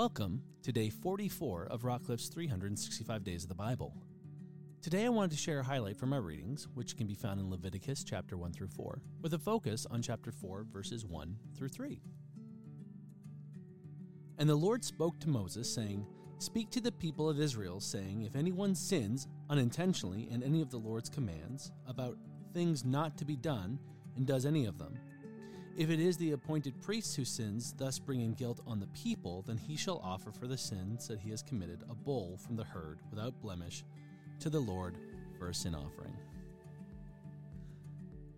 [0.00, 3.94] Welcome to day 44 of Rockcliffe's 365 Days of the Bible.
[4.80, 7.50] Today I wanted to share a highlight from our readings, which can be found in
[7.50, 12.00] Leviticus chapter 1 through 4, with a focus on chapter 4, verses 1 through 3.
[14.38, 16.06] And the Lord spoke to Moses, saying,
[16.38, 20.78] Speak to the people of Israel, saying, If anyone sins unintentionally in any of the
[20.78, 22.16] Lord's commands about
[22.54, 23.78] things not to be done,
[24.16, 24.98] and does any of them,
[25.76, 29.56] if it is the appointed priest who sins, thus bringing guilt on the people, then
[29.56, 32.98] he shall offer for the sins that he has committed a bull from the herd
[33.10, 33.84] without blemish
[34.40, 34.96] to the Lord
[35.38, 36.16] for a sin offering.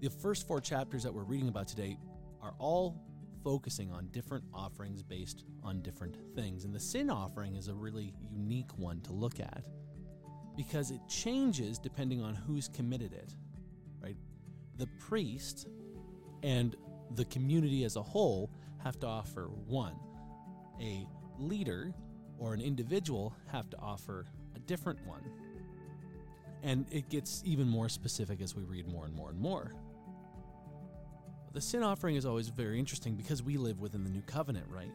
[0.01, 1.97] The first four chapters that we're reading about today
[2.43, 3.01] are all
[3.43, 6.65] focusing on different offerings based on different things.
[6.65, 9.65] And the sin offering is a really unique one to look at
[10.57, 13.35] because it changes depending on who's committed it,
[14.03, 14.17] right?
[14.77, 15.69] The priest
[16.43, 16.77] and
[17.15, 18.51] the community as a whole
[18.83, 19.95] have to offer one.
[20.81, 21.07] A
[21.39, 21.93] leader
[22.39, 25.23] or an individual have to offer a different one.
[26.63, 29.73] And it gets even more specific as we read more and more and more.
[31.53, 34.91] The sin offering is always very interesting because we live within the new covenant, right?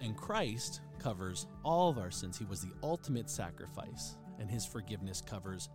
[0.00, 2.36] And Christ covers all of our sins.
[2.36, 5.70] He was the ultimate sacrifice, and his forgiveness covers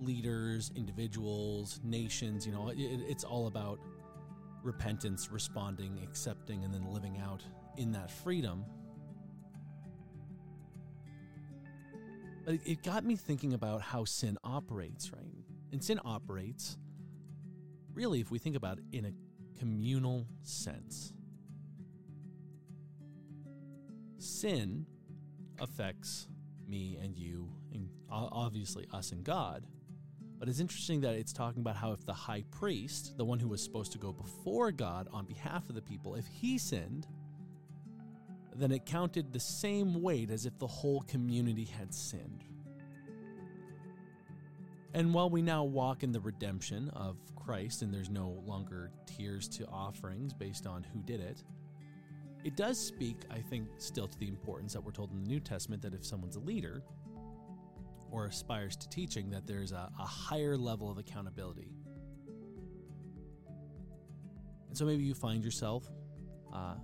[0.00, 2.46] leaders, individuals, nations.
[2.46, 3.78] You know, it, it's all about
[4.62, 7.42] repentance, responding, accepting, and then living out
[7.76, 8.64] in that freedom.
[12.44, 15.24] But it got me thinking about how sin operates, right?
[15.72, 16.76] And sin operates,
[17.94, 19.12] really, if we think about it, in a
[19.58, 21.12] communal sense.
[24.18, 24.86] Sin
[25.60, 26.26] affects
[26.66, 29.66] me and you, and obviously us and God.
[30.40, 33.48] But it's interesting that it's talking about how if the high priest, the one who
[33.48, 37.06] was supposed to go before God on behalf of the people, if he sinned,
[38.56, 42.44] then it counted the same weight as if the whole community had sinned.
[44.94, 49.46] And while we now walk in the redemption of Christ and there's no longer tiers
[49.50, 51.44] to offerings based on who did it,
[52.44, 55.40] it does speak, I think, still to the importance that we're told in the New
[55.40, 56.82] Testament that if someone's a leader,
[58.10, 61.72] or aspires to teaching that there's a, a higher level of accountability.
[64.68, 65.88] And so maybe you find yourself
[66.54, 66.74] uh,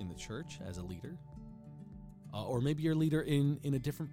[0.00, 1.16] in the church as a leader,
[2.34, 4.10] uh, or maybe you're a leader in, in a different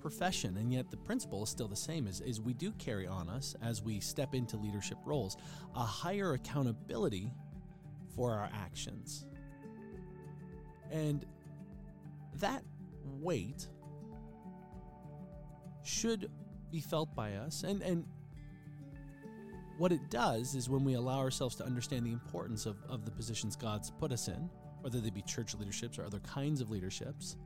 [0.00, 3.28] profession, and yet the principle is still the same is, is we do carry on
[3.28, 5.36] us as we step into leadership roles
[5.74, 7.32] a higher accountability
[8.14, 9.26] for our actions.
[10.92, 11.26] And
[12.36, 12.62] that
[13.04, 13.66] weight
[15.86, 16.30] should
[16.70, 17.62] be felt by us.
[17.62, 18.04] And, and
[19.78, 23.10] what it does is when we allow ourselves to understand the importance of, of the
[23.10, 24.48] positions God's put us in,
[24.80, 27.36] whether they be church leaderships or other kinds of leaderships,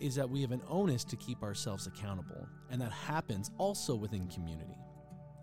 [0.00, 2.48] is that we have an onus to keep ourselves accountable.
[2.70, 4.76] And that happens also within community.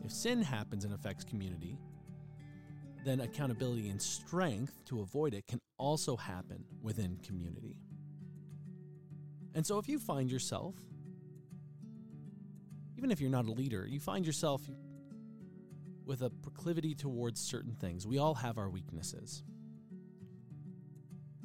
[0.04, 1.78] If sin happens and affects community,
[3.06, 7.76] then accountability and strength to avoid it can also happen within community.
[9.54, 10.76] And so if you find yourself,
[12.98, 14.62] even if you're not a leader, you find yourself
[16.06, 18.06] with a proclivity towards certain things.
[18.06, 19.44] We all have our weaknesses.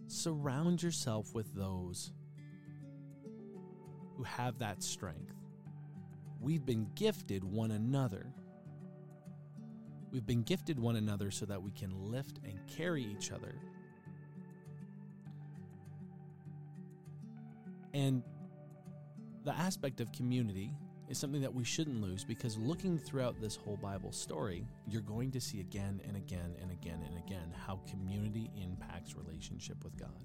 [0.06, 2.12] Surround yourself with those
[4.16, 5.34] who have that strength.
[6.40, 8.32] We've been gifted one another.
[10.10, 13.54] We've been gifted one another so that we can lift and carry each other
[17.94, 18.22] And
[19.44, 20.74] the aspect of community
[21.08, 25.30] is something that we shouldn't lose because looking throughout this whole Bible story, you're going
[25.30, 30.18] to see again and again and again and again how community impacts relationship with God.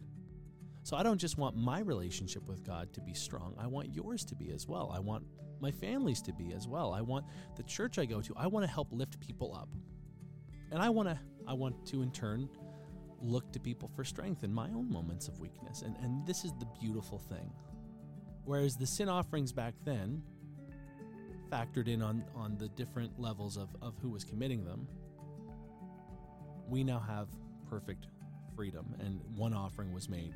[0.84, 4.26] So I don't just want my relationship with God to be strong, I want yours
[4.26, 4.92] to be as well.
[4.94, 5.24] I want
[5.60, 6.94] my families to be as well.
[6.94, 7.26] I want
[7.58, 9.70] the church I go to, I want to help lift people up.
[10.72, 12.48] And I want to I want to in turn
[13.22, 15.82] look to people for strength in my own moments of weakness.
[15.82, 17.52] And, and this is the beautiful thing.
[18.50, 20.24] Whereas the sin offerings back then
[21.52, 24.88] factored in on, on the different levels of, of who was committing them,
[26.68, 27.28] we now have
[27.70, 28.08] perfect
[28.56, 30.34] freedom, and one offering was made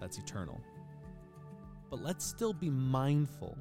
[0.00, 0.58] that's eternal.
[1.90, 3.58] But let's still be mindful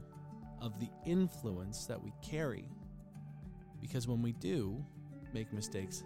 [0.62, 2.64] of the influence that we carry,
[3.82, 4.82] because when we do
[5.34, 6.06] make mistakes,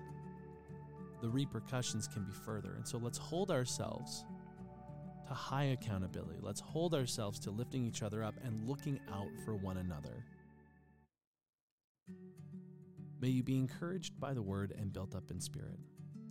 [1.21, 2.73] the repercussions can be further.
[2.73, 4.25] And so let's hold ourselves
[5.27, 6.39] to high accountability.
[6.41, 10.23] Let's hold ourselves to lifting each other up and looking out for one another.
[13.19, 15.79] May you be encouraged by the word and built up in spirit.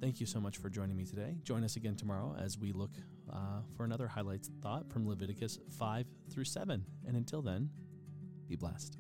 [0.01, 1.37] Thank you so much for joining me today.
[1.43, 2.93] Join us again tomorrow as we look
[3.33, 6.85] uh, for another highlights thought from Leviticus 5 through 7.
[7.07, 7.71] And until then,
[8.47, 8.99] be blessed.